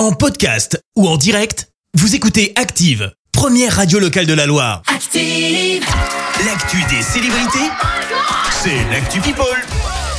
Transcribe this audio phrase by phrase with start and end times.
[0.00, 4.80] En podcast ou en direct, vous écoutez Active, première radio locale de la Loire.
[4.86, 5.84] Active.
[6.46, 7.68] L'actu des célébrités,
[8.50, 9.44] c'est l'actu People.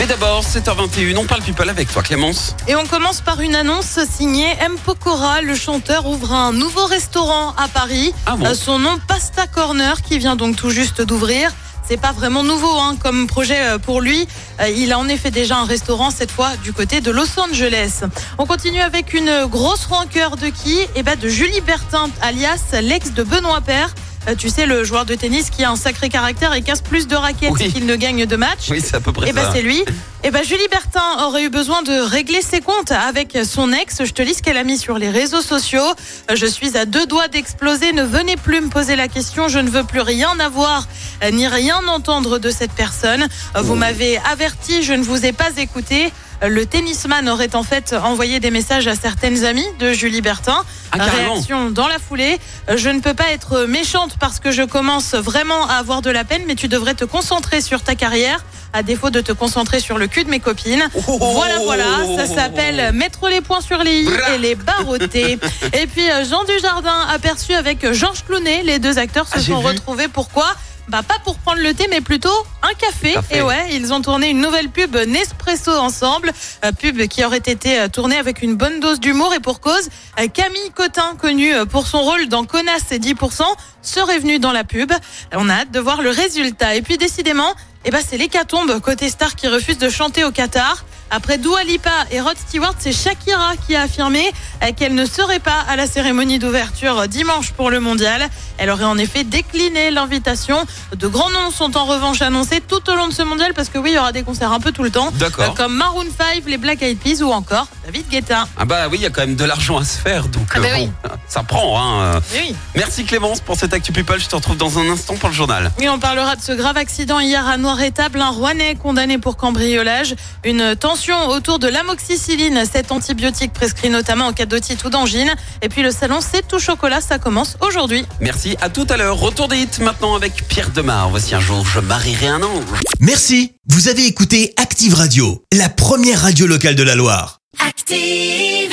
[0.00, 2.56] Mais d'abord, 7h21, on parle people avec toi Clémence.
[2.66, 4.74] Et on commence par une annonce signée M.
[4.84, 5.42] Pokora.
[5.42, 8.12] Le chanteur ouvre un nouveau restaurant à Paris.
[8.26, 11.52] Ah bon Euh, Son nom Pasta Corner qui vient donc tout juste d'ouvrir.
[11.88, 14.26] C'est pas vraiment nouveau hein, comme projet euh, pour lui.
[14.60, 18.02] Euh, Il a en effet déjà un restaurant cette fois du côté de Los Angeles.
[18.38, 20.78] On continue avec une grosse rancœur de qui?
[20.94, 23.94] Eh ben de Julie Bertin, alias l'ex de Benoît Père.
[24.28, 27.06] Euh, Tu sais, le joueur de tennis qui a un sacré caractère et casse plus
[27.08, 27.72] de raquettes Oui.
[27.72, 28.68] qu'il ne gagne de matchs.
[28.70, 29.52] Oui, c'est à peu près Eh ben ça.
[29.54, 29.82] c'est lui.
[30.24, 34.04] Eh ben Julie Bertin aurait eu besoin de régler ses comptes avec son ex.
[34.04, 35.94] Je te lis ce qu'elle a mis sur les réseaux sociaux.
[36.34, 37.92] Je suis à deux doigts d'exploser.
[37.92, 39.48] Ne venez plus me poser la question.
[39.48, 40.86] Je ne veux plus rien avoir
[41.32, 43.26] ni rien entendre de cette personne.
[43.54, 44.82] Vous m'avez averti.
[44.82, 46.12] Je ne vous ai pas écouté.
[46.46, 50.62] Le tennisman aurait en fait envoyé des messages à certaines amies de Julie Bertin.
[50.92, 51.04] Ah.
[51.04, 52.38] Réaction dans la foulée.
[52.74, 56.24] Je ne peux pas être méchante parce que je commence vraiment à avoir de la
[56.24, 59.98] peine, mais tu devrais te concentrer sur ta carrière, à défaut de te concentrer sur
[59.98, 60.88] le cul de mes copines.
[61.08, 61.18] Oh.
[61.34, 61.84] Voilà, voilà,
[62.16, 64.34] ça s'appelle mettre les points sur les i Bra.
[64.34, 65.38] et les barreauter.
[65.72, 69.60] et puis euh, Jean Dujardin aperçu avec Georges Clounet, les deux acteurs se Ah, sont
[69.60, 70.08] retrouvés.
[70.08, 70.46] Pourquoi?
[70.88, 73.12] Bah pas pour prendre le thé, mais plutôt un café.
[73.12, 73.38] Café.
[73.38, 76.32] Et ouais, ils ont tourné une nouvelle pub Nespresso ensemble,
[76.64, 79.88] Euh, pub qui aurait été euh, tournée avec une bonne dose d'humour et pour cause.
[80.18, 83.42] Euh, Camille Cotin, connue pour son rôle dans Connasse et 10%,
[83.82, 84.92] serait venue dans la pub.
[85.32, 86.74] On a hâte de voir le résultat.
[86.74, 90.84] Et puis décidément, eh ben c'est l'hécatombe côté star qui refuse de chanter au Qatar.
[91.10, 94.30] Après Dua Lipa et Rod Stewart, c'est Shakira qui a affirmé
[94.62, 98.28] euh, qu'elle ne serait pas à la cérémonie d'ouverture dimanche pour le mondial.
[98.58, 100.58] Elle aurait en effet décliné l'invitation.
[100.96, 103.78] De grands noms sont en revanche annoncés tout au long de ce mondial parce que
[103.78, 105.10] oui, il y aura des concerts un peu tout le temps.
[105.12, 105.44] D'accord.
[105.52, 108.46] Euh, Comme Maroon 5, les Black Eyed Peas ou encore David Guetta.
[108.58, 110.60] Ah bah oui, il y a quand même de l'argent à se faire, donc Ah
[110.60, 110.90] bah euh, oui.
[111.28, 111.80] Ça prend.
[111.80, 112.20] Hein.
[112.32, 112.56] Oui, oui.
[112.74, 114.18] Merci Clémence pour cette actu people.
[114.18, 115.70] Je te retrouve dans un instant pour le journal.
[115.80, 120.14] Et on parlera de ce grave accident hier à Noir-Étable, un Rouennais condamné pour cambriolage.
[120.44, 125.34] Une tension autour de l'amoxicilline, cet antibiotique prescrit notamment en cas d'otite ou d'angine.
[125.62, 128.04] Et puis le salon C'est tout chocolat, ça commence aujourd'hui.
[128.20, 129.18] Merci, à tout à l'heure.
[129.18, 131.10] Retour des hits maintenant avec Pierre Demar.
[131.10, 132.64] Voici un jour, je marierai un ange.
[133.00, 137.40] Merci, vous avez écouté Active Radio, la première radio locale de la Loire.
[137.66, 138.67] Active.